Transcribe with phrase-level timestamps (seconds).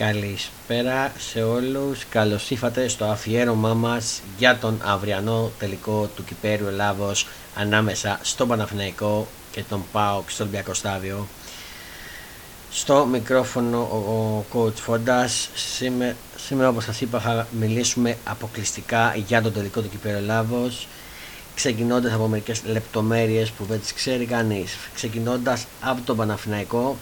[0.00, 7.26] Καλησπέρα σε όλους, καλώς ήρθατε στο αφιέρωμά μας για τον αυριανό τελικό του Κυπέριου Ελλάδος
[7.54, 11.26] ανάμεσα στον Παναθηναϊκό και τον ΠΑΟΚ στο Ολυμπιακό Στάδιο.
[12.70, 19.52] Στο μικρόφωνο ο coach Φόντας, σήμερα, σήμερα όπως σας είπα θα μιλήσουμε αποκλειστικά για τον
[19.52, 20.88] τελικό του Κυπέριου Ελλάδος
[21.54, 24.76] ξεκινώντας από μερικές λεπτομέρειες που δεν τις ξέρει κανείς.
[24.94, 26.96] Ξεκινώντας από τον Παναθηναϊκό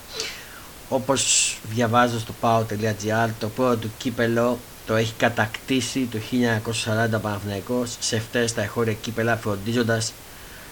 [0.89, 6.18] όπως διαβάζω στο pao.gr το πρώτο του κύπελο το έχει κατακτήσει το
[7.17, 10.12] 1940 Παναθηναϊκός σε φτές τα εχώρια κύπελα φροντίζοντας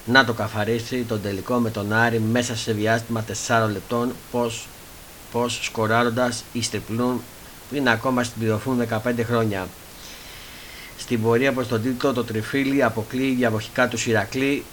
[0.07, 4.67] να το καθαρίσει τον τελικό με τον Άρη μέσα σε διάστημα 4 λεπτών πως,
[5.33, 7.21] πως σκοράροντας ιστριπλούν
[7.71, 9.69] πριν ακόμα συμπληρωθούν 15 χρόνια.
[10.99, 14.65] Στην πορεία προς τον τίτλο το τριφύλι αποκλείει διαβοχικά του Ηρακλή,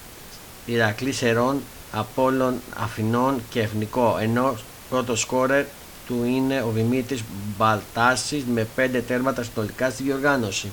[0.65, 4.55] Ηρακλής Σερών, Απόλλων Αφινών και Εθνικό ενώ
[4.93, 5.65] Πρώτο σκόρερ
[6.07, 7.23] του είναι ο Δημήτρης
[7.57, 10.71] Μπαλτάσης με 5 τέρματα συνολικά στη διοργάνωση.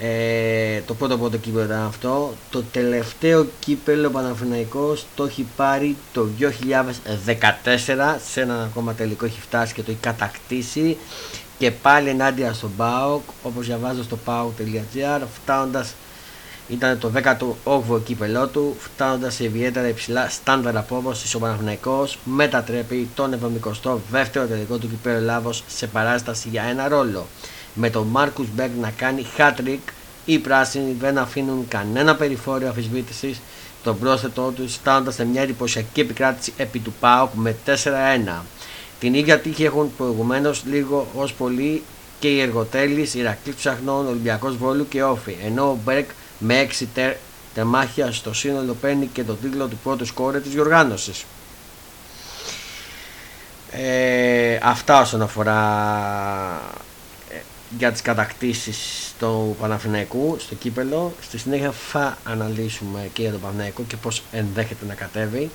[0.00, 2.34] Ε, το πρώτο πρώτο κύπελο ήταν αυτό.
[2.50, 6.50] Το τελευταίο κύπελο Παναθηναϊκός το έχει πάρει το 2014
[8.30, 10.96] σε έναν ακόμα τελικό έχει φτάσει και το έχει κατακτήσει
[11.58, 15.94] και πάλι ενάντια στον ΠΑΟΚ όπως διαβάζω στο PAOK.gr φτάνοντας
[16.68, 17.12] ήταν το
[17.64, 23.38] 18ο κύπελό του, φτάνοντας σε ιδιαίτερα υψηλά στάνταρ απόδοσης ο Παναθυναϊκό μετατρέπει τον
[24.12, 27.26] 72ο τελικό του κυπέλου Ελλάδος σε παράσταση για ένα ρόλο.
[27.74, 29.92] Με τον Μάρκους Μπέγκ να κάνει hat-trick,
[30.24, 33.40] οι πράσινοι δεν αφήνουν κανένα περιφόριο αφισβήτησης
[33.82, 38.42] τον πρόσθετό τους, φτάνοντας σε μια εντυπωσιακή επικράτηση επί του ΠΑΟΚ με 4-1.
[39.00, 41.82] Την ίδια τύχη έχουν προηγουμένως λίγο ως πολύ
[42.18, 46.04] και οι εργοτέλει, Ηρακλής Ψαχνών, Ολυμπιακός Βόλου και Όφη, ενώ ο Μπέγκ
[46.38, 47.16] με 6 τε,
[47.54, 51.24] τεμάχια στο σύνολο παίρνει και τον τίτλο του πρώτου σκόρε της διοργάνωσης.
[53.70, 55.60] Ε, αυτά όσον αφορά
[57.30, 57.36] ε,
[57.78, 61.12] για τις κατακτήσεις του Παναθηναϊκού στο κύπελο.
[61.22, 65.50] Στη συνέχεια θα αναλύσουμε και για τον Παναθηναϊκό και πώς ενδέχεται να κατέβει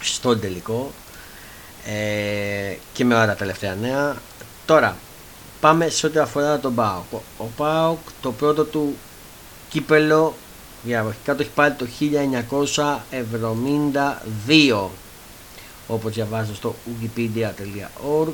[0.00, 0.92] στο τελικό
[1.86, 4.16] ε, και με όλα τα τελευταία νέα.
[4.66, 4.96] Τώρα
[5.60, 7.12] πάμε σε ό,τι αφορά τον ΠΑΟΚ.
[7.36, 8.96] Ο ΠΑΟΚ το πρώτο του
[9.72, 10.34] κύπελο.
[10.84, 11.86] Διαβατικά το έχει πάρει το
[14.78, 14.88] 1972
[15.86, 18.32] όπως διαβάζω στο wikipedia.org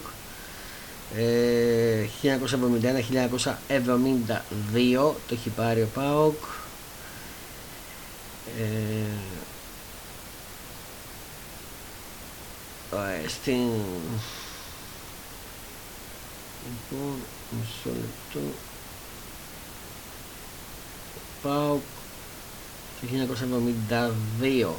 [2.23, 2.35] 1971-1972
[5.01, 6.43] το έχει πάρει ο ΠΑΟΚ.
[8.59, 8.63] Ε,
[12.97, 13.71] ε, στην
[16.65, 17.15] λοιπόν
[17.51, 18.41] μισό λεπτό
[21.49, 21.81] ΠΑΟΚ
[23.01, 23.07] το
[24.71, 24.75] 1972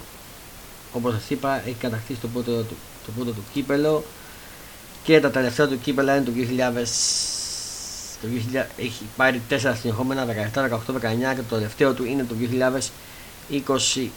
[0.94, 2.63] όπως σας είπα έχει κατακτήσει το πρώτο, το,
[3.06, 4.03] το πρώτο του κύπελο
[5.03, 6.84] και τα τελευταία του κύπελα είναι το 2000
[8.22, 12.35] το 2000 έχει πάρει 4 συνεχόμενα 17, 18, 19 και το τελευταίο του είναι το
[13.69, 14.09] 2021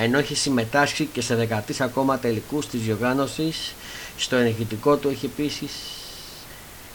[0.00, 3.74] ενώ έχει συμμετάσχει και σε 13 ακόμα τελικούς της διοργάνωσης.
[4.16, 5.72] Στο ενεργητικό του έχει επίσης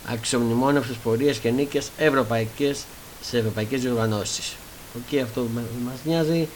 [0.06, 2.84] αξιομνημόνευσες πορείες και νίκες ευρωπαϊκές
[3.22, 4.56] σε ευρωπαϊκές διοργανώσεις
[5.10, 5.48] και αυτό
[5.86, 6.48] μας νοιάζει.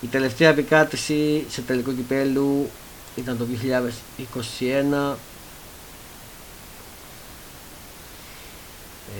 [0.00, 2.70] Η τελευταία επικράτηση σε τελικό κυπέλου
[3.16, 3.46] ήταν το
[5.10, 5.16] 2021.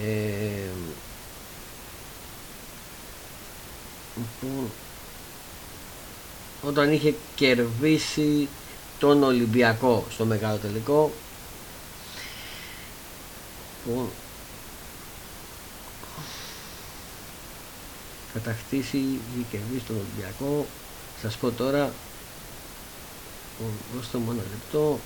[0.04, 0.70] Ε,
[6.62, 8.48] όταν είχε κερδίσει
[8.98, 11.12] τον Ολυμπιακό στο μεγάλο τελικό
[18.42, 18.96] κατακτήσει
[19.38, 20.66] ή κερδίσει τον Ολυμπιακό.
[21.22, 21.90] Σας πω τώρα,
[23.96, 24.98] δώστε μου ένα λεπτό.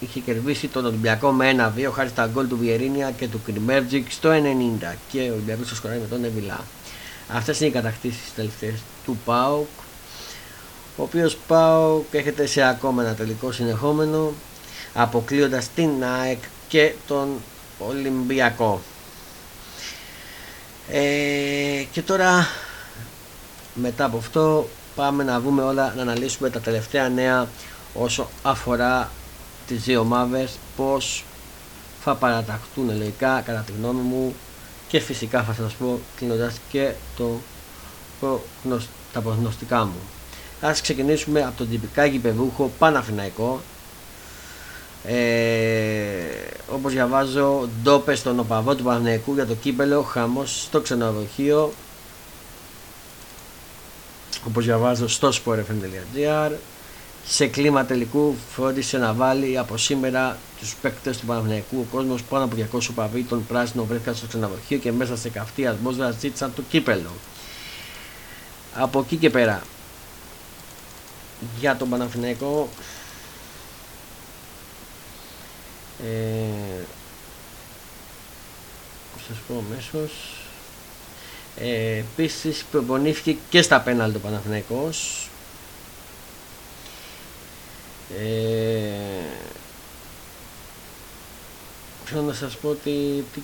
[0.00, 4.10] Είχε κερδίσει τον Ολυμπιακό με ένα 2 χάρη στα γκολ του Βιερίνια και του Κρυμέρτζικ
[4.10, 6.64] στο 90 και ο Ολυμπιακός το σκοράρει με τον Εβιλά.
[7.32, 9.66] Αυτές είναι οι κατακτήσεις τελευταίες του ΠΑΟΚ
[10.96, 14.32] ο οποίος ΠΑΟΚ έχετε σε ακόμα ένα τελικό συνεχόμενο
[14.94, 16.38] αποκλείοντας την ΑΕΚ
[16.68, 17.28] και τον
[17.78, 18.80] Ολυμπιακό.
[20.88, 22.48] Ε, και τώρα
[23.74, 27.48] μετά από αυτό πάμε να δούμε όλα, να αναλύσουμε τα τελευταία νέα
[27.94, 29.10] όσο αφορά
[29.66, 31.24] τις δύο ομάδες, πώς
[32.02, 34.34] θα παραταχτούν λογικά κατά τη γνώμη μου
[34.88, 37.40] και φυσικά θα σας πω κλείνοντας και το,
[39.12, 39.98] τα προγνωστικά μου.
[40.60, 43.60] Ας ξεκινήσουμε από τον τυπικά γηπεδούχο Παναφυναϊκό
[45.06, 45.14] ε,
[46.72, 51.72] όπως διαβάζω ντόπε στον οπαδό του Παναγενικού για το κύπελο χαμός στο ξενοδοχείο
[54.46, 56.50] όπως διαβάζω στο sportfm.gr
[57.26, 61.78] σε κλίμα τελικού φρόντισε να βάλει από σήμερα τους παίκτες του Παναθηναϊκού.
[61.80, 65.66] Ο κόσμος πάνω από 200 παβί των πράσινων βρέθηκαν στο ξενοδοχείο και μέσα σε καυτή
[65.66, 67.10] ατμόσφαιρα ζήτησαν το κύπελο.
[68.74, 69.62] Από εκεί και πέρα
[71.58, 72.68] για τον Παναθηναϊκό
[76.04, 76.84] ε,
[79.28, 80.12] σας πω αμέσως.
[81.56, 85.28] Ε, επίσης προπονήθηκε και στα πέναλ του Παναθηναϊκός.
[88.18, 88.90] Ε,
[92.04, 93.40] θέλω να σας πω ότι τι,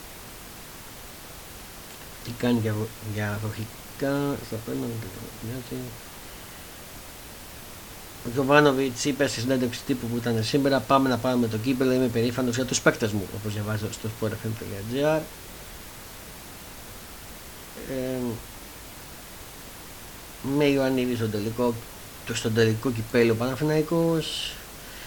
[2.25, 2.75] τι κάνει για,
[3.15, 4.91] για αρχικά στα πέναλ
[8.27, 11.93] ο Γιωβάνοβιτς είπε στη συνέντευξη τύπου που ήταν σήμερα: Πάμε να πάμε το κύπελο.
[11.93, 15.21] Είμαι περήφανος για τους παίκτες μου, όπως διαβάζω στο sportfm.gr.
[17.91, 18.19] Ε,
[20.57, 21.75] με Ιωαννίδης στον τελικό,
[22.27, 24.55] το στον τελικό κυπέλο Παναθηναϊκός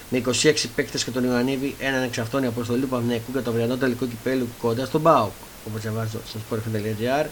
[0.09, 3.49] με 26 παίκτες και τον Ιωαννίδη, έναν εξ αυτών η αποστολή του Παναθηναϊκού για το
[3.49, 5.31] αυριανό τελικό κυπέλο κοντά στον Μπάουκ,
[5.67, 7.25] όπως διαβάζω στο sportfm.gr.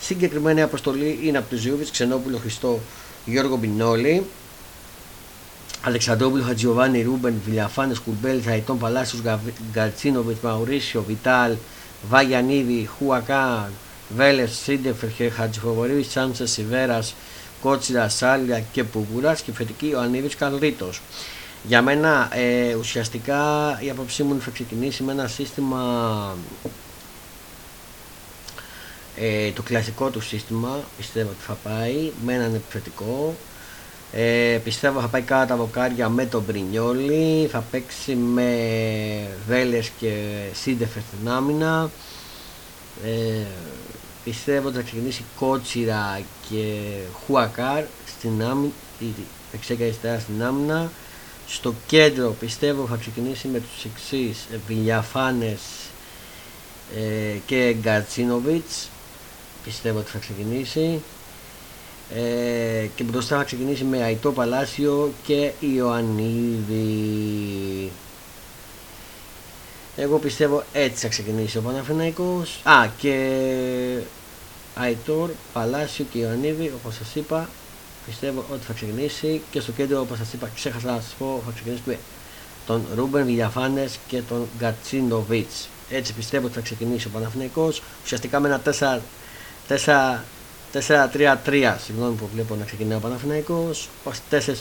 [0.00, 2.80] Συγκεκριμένη αποστολή είναι από τους Ζιούβιτ, Ξενόπουλο Χριστό,
[3.24, 4.26] Γιώργο Μπινόλη,
[5.82, 9.22] Αλεξανδρόπουλο, Χατζιωβάνι, Ρούμπεν, Βιλιαφάνες, Κουρμπέλ, Θαϊτών Παλάσιος,
[9.72, 11.52] Γκαρτσίνοβιτ, Μαουρίσιο, Βιτάλ,
[12.08, 13.70] Βαγιανίδη, Χουακά,
[14.16, 17.14] Βέλε, Σίντεφερ, Χατζηφοβορή, Σάντσε, Σιβέρας,
[17.62, 20.90] Κότσιρα, Σάλια και Πουγούρα και φετική ο Ανίβη Καλρίτο.
[21.62, 23.38] Για μένα ε, ουσιαστικά
[23.80, 26.34] η άποψή μου θα ξεκινήσει με ένα σύστημα
[29.16, 33.34] ε, το κλασικό του σύστημα πιστεύω ότι θα πάει με έναν επιθετικό
[34.12, 38.56] ε, πιστεύω θα πάει κάτω τα βοκάρια με τον Μπρινιόλι, θα παίξει με
[39.46, 40.12] Βέλες και
[40.52, 41.90] Σίντεφερ στην άμυνα.
[43.04, 43.46] Ε,
[44.24, 46.20] πιστεύω ότι θα ξεκινήσει Κότσιρα
[46.50, 46.74] και
[47.12, 48.72] Χουακάρ στην άμυνα,
[49.52, 50.90] εξέκα στην άμυνα.
[51.46, 55.60] Στο κέντρο πιστεύω θα ξεκινήσει με τους εξής Βιλιαφάνες
[56.96, 58.88] ε, και Γκατσίνοβιτς
[59.64, 61.02] πιστεύω ότι θα ξεκινήσει
[62.14, 66.80] ε, και μπροστά θα ξεκινήσει με Αϊτό Παλάσιο και Ιωαννίδη.
[69.96, 72.60] Εγώ πιστεύω έτσι θα ξεκινήσει ο Παναθηναϊκός.
[72.62, 73.38] Α, και
[74.74, 77.48] Αϊτόρ, Παλάσιο και Ιωαννίδη, όπως σας είπα,
[78.06, 81.52] πιστεύω ότι θα ξεκινήσει και στο κέντρο, όπως σας είπα, ξέχασα να σας πω, θα
[81.52, 81.98] ξεκινήσει με
[82.66, 85.68] τον Ρούμπεν Βιλιαφάνες και τον Γκατσίνοβιτς.
[85.90, 90.22] Έτσι πιστεύω ότι θα ξεκινήσει ο Παναθηναϊκός, ουσιαστικά με ένα 4
[90.72, 93.88] 4-3-3, συγγνώμη που βλέπω να ξεκινάει ο Παναθηναϊκός.
[94.04, 94.10] 4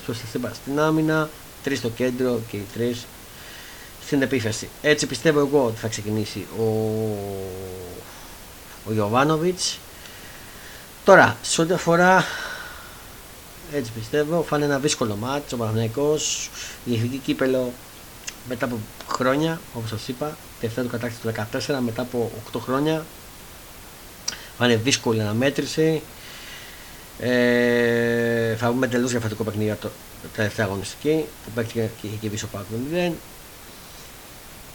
[0.06, 1.30] που σας είπα στην άμυνα,
[1.66, 3.06] 3 στο κέντρο και οι 3
[4.06, 4.70] στην επίθεση.
[4.82, 6.64] Έτσι πιστεύω εγώ ότι θα ξεκινήσει ο,
[8.90, 9.80] ο Ιωβάνοβιτς.
[11.06, 12.26] Τώρα, σε ό,τι αφορά
[13.74, 16.50] έτσι πιστεύω, θα είναι ένα δύσκολο μάτσο ο Παναθηναϊκός,
[16.86, 17.72] η εθνική κύπελο
[18.48, 21.28] μετά από χρόνια, όπως σας είπα, τελευταία του κατάκτηση του
[21.78, 23.06] 14, μετά από 8 χρόνια,
[24.58, 26.02] θα είναι δύσκολη αναμέτρηση.
[27.20, 29.90] Ε, θα βγούμε τελείως διαφορετικό παιχνίδι από το
[30.36, 32.66] τελευταία αγωνιστική που παίχτηκε και είχε και πίσω πάνω
[33.10, 33.12] 0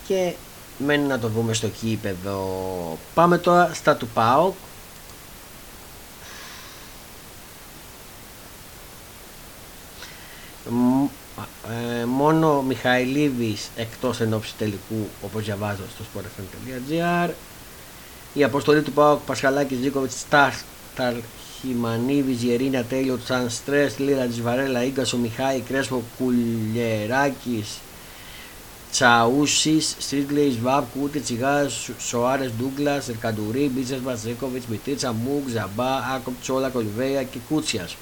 [0.07, 0.33] και
[0.77, 2.97] μένει να το δούμε στο κήπεδο.
[3.13, 4.55] Πάμε τώρα στα του ΠΑΟΚ.
[12.01, 17.29] Ε, μόνο Μιχαηλίδης εκτός ενόψη τελικού όπως διαβάζω στο sportfm.gr
[18.33, 21.13] η αποστολή του Πάοκ Πασχαλάκης Ζήκοβιτς Στάχταρ
[21.59, 27.79] Χιμανίδη Γερίνια Τέλειο Τσαν Στρες Λίρα Βαρέλα γκασο Μιχάη Κρέσπο Κουλιεράκης
[28.91, 36.69] Τσαούσης Στρίγκλεϊ Βάπ Κούτε Τσιγά Σοάρες Ντούγκλας Ερκαντουρί Μπίτσα Μπατζέκοβιτ Μιτρίτσα Μούγκ Ζαμπά Άκοπ Τσόλα
[36.69, 37.95] Κολυβέια και Κούτσιας.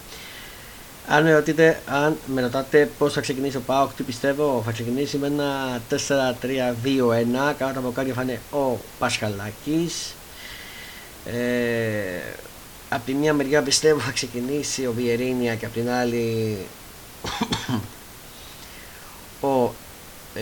[1.07, 5.17] Αν με, ρωτείτε, αν με ρωτάτε πώς θα ξεκινήσει ο Πάοκ, τι πιστεύω, θα ξεκινήσει
[5.17, 7.53] με ένα 4-3-2-1.
[7.57, 10.13] Κάτω από κάτω θα είναι ο Πασχαλάκης.
[11.25, 12.19] Ε,
[12.89, 16.57] από τη μία μεριά πιστεύω θα ξεκινήσει ο Βιερίνια και από την άλλη
[19.41, 19.73] ο
[20.35, 20.41] ε,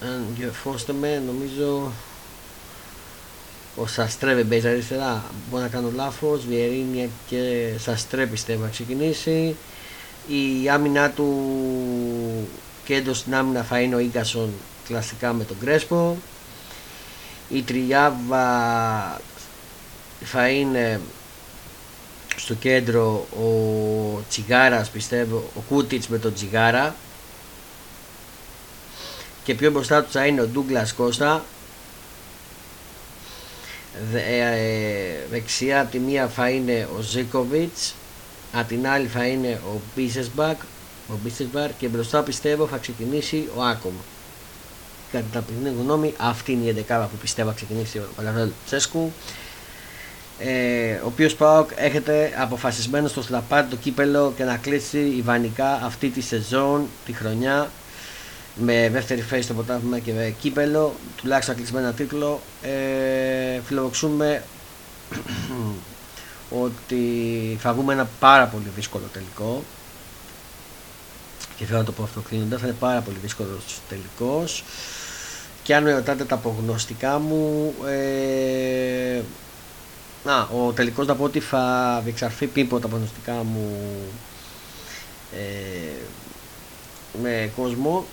[0.00, 1.92] αν διορθώστε με νομίζω
[3.76, 5.24] ο Σαστρέ παίζει αριστερά.
[5.50, 6.46] Μπορεί να κάνω λάθος.
[6.46, 9.56] Βιερίνια και Σαστρέ πιστεύω θα ξεκινήσει.
[10.28, 12.48] Η άμυνα του
[12.84, 14.52] κέντρο στην άμυνα θα είναι ο Ίγκασον
[14.88, 16.16] κλασικά με τον Κρέσπο
[17.48, 19.20] η τριάβα
[20.24, 21.00] θα είναι
[22.36, 26.94] στο κέντρο ο Τσιγάρας πιστεύω, ο Κούτιτς με τον Τσιγάρα
[29.44, 31.44] και πιο μπροστά τους θα είναι ο Ντούγκλας Κώστα
[34.14, 37.94] ε, ε, δεξιά από τη μία θα είναι ο Ζίκοβιτς
[38.52, 40.58] απ' την άλλη θα είναι ο Πίσεσμπακ
[41.08, 43.92] ο Μπίστεσβαρ και μπροστά πιστεύω θα ξεκινήσει ο Άκομ.
[45.16, 49.12] Κατά την ταπεινή γνώμη, αυτή είναι η 11 που πιστεύω θα ξεκινήσει ο Λαβέλ Τσέσκου.
[50.38, 55.80] Ε, ο οποίος Πάοκ έχετε αποφασισμένο στο να πάρει το κύπελο και να κλείσει ιδανικά
[55.82, 57.70] αυτή τη σεζόν, τη χρονιά
[58.54, 62.40] με δεύτερη θέση στο ποτάμι και με κύπελο, τουλάχιστον κλεισμένο τίτλο.
[62.62, 64.42] Ε, φιλοδοξούμε
[66.64, 67.02] ότι
[67.60, 69.62] θα βγούμε ένα πάρα πολύ δύσκολο τελικό
[71.56, 73.58] και θέλω να το πω αυτό κλείνοντας, θα είναι πάρα πολύ δύσκολο
[73.88, 74.64] τελικός.
[75.62, 79.22] Και αν με ρωτάτε τα απογνωστικά μου, ε,
[80.24, 83.70] α, ο τελικός να πω ότι θα διεξαρθεί πριν από τα απογνωστικά μου
[85.32, 85.92] ε,
[87.22, 88.06] με κόσμο.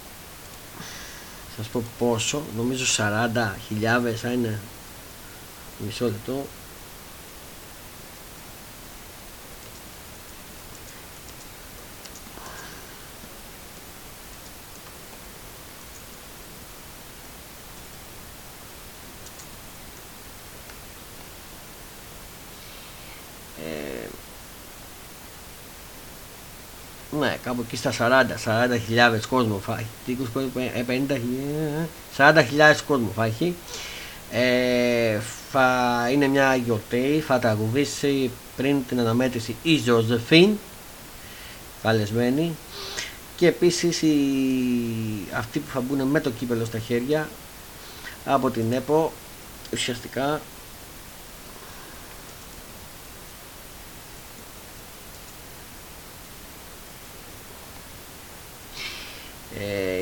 [1.58, 4.60] Σας πω πόσο, νομίζω 40.000 θα είναι
[5.86, 6.46] μισό λεπτό
[27.24, 30.18] ναι, κάπου εκεί στα 40, 40.000 κόσμο θα έχει.
[30.88, 31.18] 50,
[32.18, 32.44] 40.000
[32.88, 33.56] κόσμο θα έχει.
[34.32, 35.20] Ε,
[35.52, 40.50] θα είναι μια γιορτή, θα τραγουδήσει πριν την αναμέτρηση η Ζωζεφίν,
[41.82, 42.56] καλεσμένη.
[43.38, 44.16] Και επίσης οι,
[45.34, 47.30] αυτοί που θα μπουν με το κύπελο στα χέρια
[48.26, 49.12] από την ΕΠΟ
[49.74, 50.42] ουσιαστικά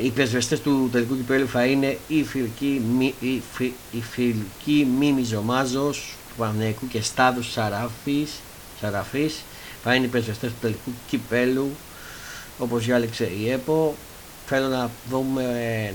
[0.02, 2.82] οι πρεσβευτές του τελικού κυπέλου θα είναι η φιλική,
[3.20, 3.42] η,
[3.90, 8.30] η φιλική Μίμη Ζωμάζος του Παναγικού και Στάδους Σαράφης,
[8.80, 9.42] Σαραφής
[9.82, 11.70] θα είναι οι πρεσβευτές του τελικού κυπέλου
[12.58, 13.94] όπως διάλεξε η ΕΠΟ.
[14.46, 15.42] Θέλω να δούμε,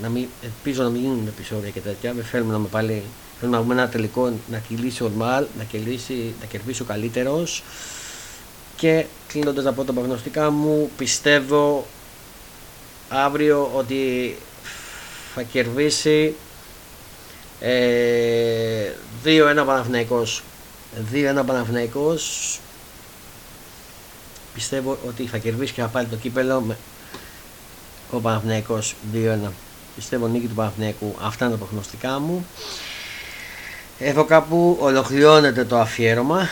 [0.02, 2.12] να μην, ελπίζω να μην γίνουν επεισόδια και τέτοια.
[2.12, 3.02] Δεν θέλουμε να με πάλι
[3.40, 7.62] Θέλω να δούμε ένα τελικό να κυλήσει ο Μαλ, να, κερδίσει, να κερδίσει ο καλύτερος.
[8.76, 11.86] Και κλείνοντας από τα προγνωστικά μου πιστεύω
[13.08, 14.36] αύριο ότι
[15.34, 16.34] θα κερδίσει
[17.60, 18.92] ε,
[19.24, 20.42] 2-1 Παναθηναϊκός.
[21.12, 22.60] 2-1 Παναθηναϊκός.
[24.54, 26.76] Πιστεύω ότι θα κερδίσει και θα πάρει το κύπελο με
[28.10, 29.50] ο Παναθηναϊκός 2-1
[29.98, 31.14] πιστεύω νίκη του Παναθηναϊκού.
[31.22, 32.46] Αυτά είναι τα προγνωστικά μου.
[33.98, 36.48] Εδώ κάπου ολοκληρώνεται το αφιέρωμα.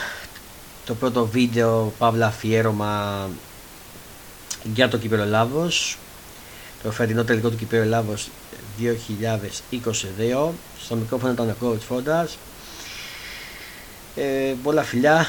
[0.86, 3.28] Το πρώτο βίντεο παύλα αφιέρωμα
[4.74, 5.98] για το κύπελο Λάβος
[6.86, 8.28] το φετινό τελικό του Κυπέου Ελλάδος
[8.78, 10.50] 2022
[10.80, 12.38] στο μικρόφωνο ήταν ο Κόριτς Φόντας
[14.16, 15.26] ε, πολλά φιλιά.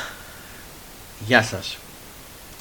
[1.26, 1.78] Γεια σας